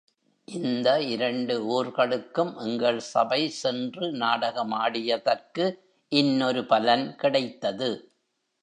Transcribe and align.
இந்த 0.47 1.01
இரண்டு 1.01 1.55
ஊர்களுக்கும் 1.67 2.57
எங்கள் 2.57 2.99
சபை 2.99 3.49
சென்று 3.49 4.07
நாடகமாடியதற்கு 4.15 5.67
இன்னொரு 6.11 6.65
பலன் 6.65 7.15
கிடைத்தது. 7.15 7.91